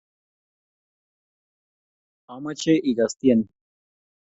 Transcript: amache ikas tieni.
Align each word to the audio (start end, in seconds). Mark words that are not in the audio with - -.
amache 2.35 2.73
ikas 2.89 3.13
tieni. 3.19 3.45